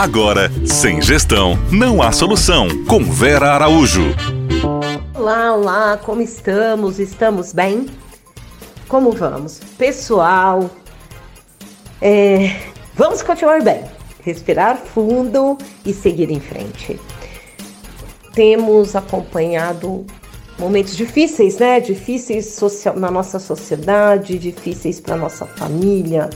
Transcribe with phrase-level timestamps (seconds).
[0.00, 2.68] Agora, sem gestão, não há solução.
[2.86, 4.14] Com Vera Araújo.
[5.14, 6.98] Olá, olá, como estamos?
[6.98, 7.84] Estamos bem?
[8.88, 9.60] Como vamos?
[9.76, 10.70] Pessoal,
[12.00, 12.56] é,
[12.94, 13.84] vamos continuar bem.
[14.24, 16.98] Respirar fundo e seguir em frente.
[18.32, 20.06] Temos acompanhado
[20.58, 21.78] momentos difíceis, né?
[21.78, 26.30] Difíceis social, na nossa sociedade, difíceis para nossa família,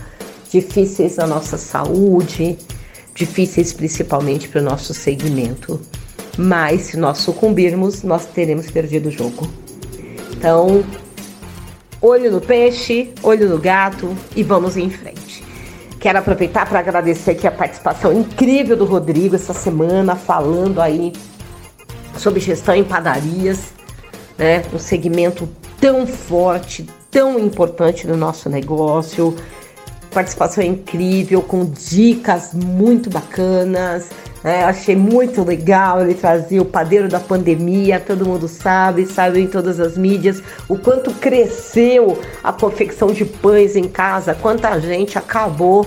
[0.50, 2.58] difíceis na nossa saúde,
[3.14, 5.80] difíceis principalmente para o nosso segmento.
[6.36, 9.48] Mas se nós sucumbirmos, nós teremos perdido o jogo.
[10.32, 10.84] Então,
[12.02, 15.44] olho no peixe, olho no gato e vamos em frente.
[16.00, 21.12] Quero aproveitar para agradecer aqui a participação incrível do Rodrigo essa semana, falando aí
[22.18, 23.72] sobre gestão em padarias,
[24.36, 24.62] né?
[24.72, 25.48] Um segmento
[25.80, 29.34] tão forte, tão importante no nosso negócio
[30.14, 34.08] participação incrível, com dicas muito bacanas.
[34.44, 39.46] É, achei muito legal ele trazer o padeiro da pandemia, todo mundo sabe, sabe em
[39.46, 45.86] todas as mídias o quanto cresceu a confecção de pães em casa, quanta gente acabou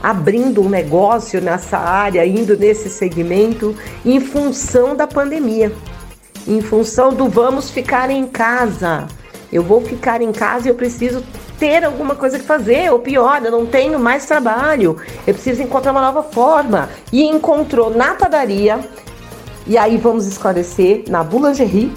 [0.00, 5.72] abrindo um negócio nessa área, indo nesse segmento em função da pandemia,
[6.46, 9.08] em função do vamos ficar em casa.
[9.52, 11.24] Eu vou ficar em casa e eu preciso
[11.64, 15.92] ter alguma coisa que fazer, ou pior, eu não tenho mais trabalho, eu preciso encontrar
[15.92, 16.90] uma nova forma.
[17.10, 18.78] E encontrou na padaria,
[19.66, 21.90] e aí vamos esclarecer, na Boulangerie,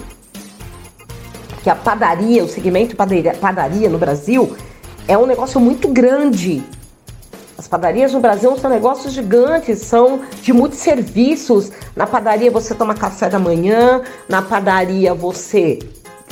[1.62, 4.56] que a padaria, o segmento padaria, padaria no Brasil,
[5.06, 6.64] é um negócio muito grande.
[7.58, 11.70] As padarias no Brasil são negócios gigantes, são de muitos serviços.
[11.94, 15.78] Na padaria você toma café da manhã, na padaria você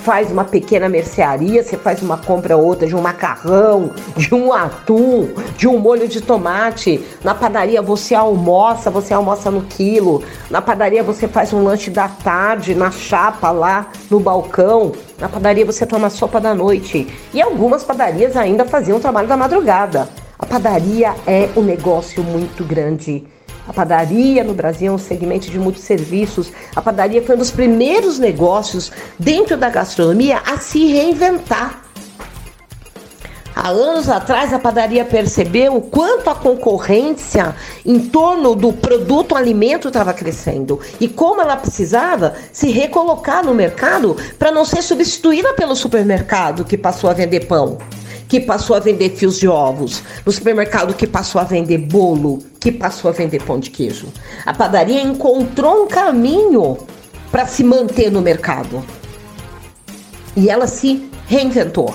[0.06, 4.52] faz uma pequena mercearia, você faz uma compra ou outra de um macarrão, de um
[4.52, 7.04] atum, de um molho de tomate.
[7.24, 10.22] Na padaria você almoça, você almoça no quilo.
[10.48, 14.92] Na padaria você faz um lanche da tarde, na chapa lá no balcão.
[15.18, 17.08] Na padaria você toma sopa da noite.
[17.34, 20.08] E algumas padarias ainda faziam trabalho da madrugada.
[20.38, 23.26] A padaria é um negócio muito grande
[23.69, 26.53] a padaria no Brasil é um segmento de muitos serviços.
[26.75, 31.82] A padaria foi um dos primeiros negócios dentro da gastronomia a se reinventar.
[33.59, 37.56] Há anos atrás, a padaria percebeu o quanto a concorrência
[37.87, 44.15] em torno do produto alimento estava crescendo e como ela precisava se recolocar no mercado
[44.38, 47.78] para não ser substituída pelo supermercado que passou a vender pão
[48.28, 52.72] que passou a vender fios de ovos, no supermercado que passou a vender bolo, que
[52.72, 54.09] passou a vender pão de queijo.
[54.44, 56.78] A padaria encontrou um caminho
[57.31, 58.84] para se manter no mercado.
[60.37, 61.94] E ela se reinventou.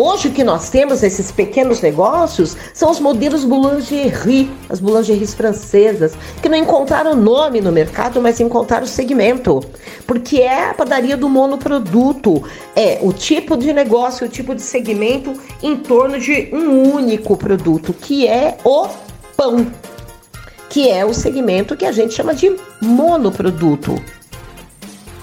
[0.00, 6.12] Hoje o que nós temos esses pequenos negócios são os modelos boulangerie, as boulangeries francesas,
[6.40, 9.60] que não encontraram nome no mercado, mas encontraram segmento.
[10.06, 12.44] Porque é a padaria do monoproduto,
[12.76, 17.92] é o tipo de negócio, o tipo de segmento em torno de um único produto,
[17.92, 18.86] que é o
[19.36, 19.66] pão,
[20.70, 24.00] que é o segmento que a gente chama de monoproduto.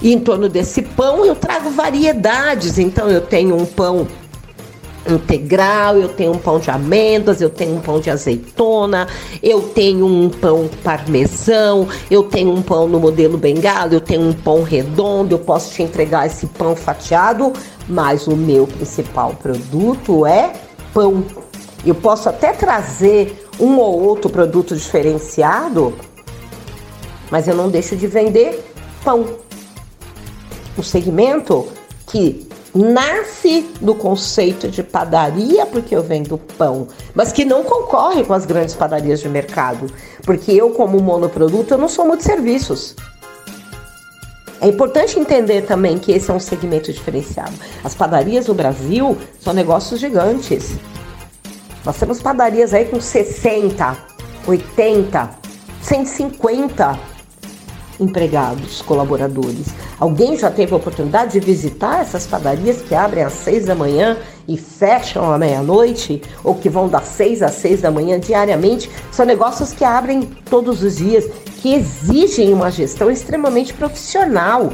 [0.02, 4.06] E em torno desse pão eu trago variedades, então eu tenho um pão
[5.08, 9.06] integral, eu tenho um pão de amêndoas, eu tenho um pão de azeitona,
[9.42, 14.32] eu tenho um pão parmesão, eu tenho um pão no modelo bengala, eu tenho um
[14.32, 17.52] pão redondo, eu posso te entregar esse pão fatiado,
[17.88, 20.52] mas o meu principal produto é
[20.92, 21.24] pão.
[21.84, 25.94] Eu posso até trazer um ou outro produto diferenciado,
[27.30, 28.64] mas eu não deixo de vender
[29.04, 29.24] pão.
[30.76, 31.68] O segmento
[32.06, 32.45] que
[32.76, 38.44] nasce do conceito de padaria, porque eu vendo pão, mas que não concorre com as
[38.44, 39.86] grandes padarias de mercado,
[40.24, 42.94] porque eu, como monoproduto, eu não sou muito serviços.
[44.60, 47.52] É importante entender também que esse é um segmento diferenciado.
[47.84, 50.76] As padarias no Brasil são negócios gigantes.
[51.84, 53.96] Nós temos padarias aí com 60,
[54.46, 55.30] 80,
[55.82, 57.15] 150
[57.98, 59.68] empregados, colaboradores.
[59.98, 64.16] Alguém já teve a oportunidade de visitar essas padarias que abrem às seis da manhã
[64.46, 68.90] e fecham à meia-noite, ou que vão das seis às seis da manhã diariamente?
[69.10, 71.24] São negócios que abrem todos os dias,
[71.60, 74.72] que exigem uma gestão extremamente profissional.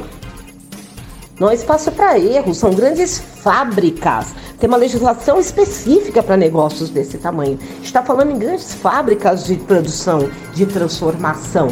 [1.39, 4.27] Não há espaço para erro, são grandes fábricas.
[4.59, 7.57] Tem uma legislação específica para negócios desse tamanho.
[7.81, 11.69] Está falando em grandes fábricas de produção, de transformação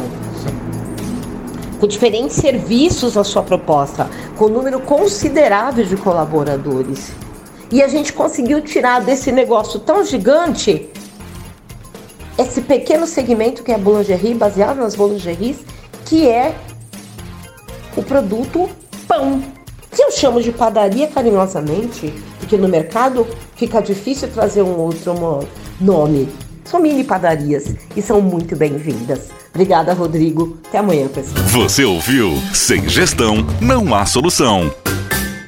[1.82, 7.10] com diferentes serviços na sua proposta, com um número considerável de colaboradores.
[7.72, 10.88] E a gente conseguiu tirar desse negócio tão gigante
[12.38, 15.56] esse pequeno segmento que é a boulangerie, baseado nas boulangeries,
[16.04, 16.54] que é
[17.96, 18.70] o produto
[19.08, 19.42] pão.
[19.90, 23.26] Que eu chamo de padaria carinhosamente, porque no mercado
[23.56, 25.14] fica difícil trazer um outro
[25.80, 26.28] nome.
[26.72, 29.28] São mini padarias e são muito bem-vindas.
[29.50, 30.56] Obrigada, Rodrigo.
[30.66, 31.44] Até amanhã, pessoal.
[31.48, 32.32] Você ouviu?
[32.54, 34.72] Sem gestão, não há solução.